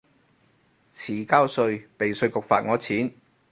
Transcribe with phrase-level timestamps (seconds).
[0.91, 3.13] 遲交稅被稅局罰我錢